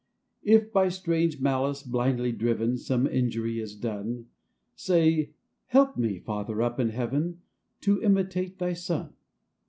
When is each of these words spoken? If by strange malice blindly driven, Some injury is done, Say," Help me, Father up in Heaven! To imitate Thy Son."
If 0.41 0.73
by 0.73 0.89
strange 0.89 1.39
malice 1.39 1.83
blindly 1.83 2.31
driven, 2.31 2.75
Some 2.75 3.05
injury 3.05 3.59
is 3.59 3.75
done, 3.75 4.29
Say," 4.75 5.33
Help 5.67 5.95
me, 5.95 6.17
Father 6.17 6.63
up 6.63 6.79
in 6.79 6.89
Heaven! 6.89 7.41
To 7.81 8.01
imitate 8.01 8.57
Thy 8.57 8.73
Son." 8.73 9.13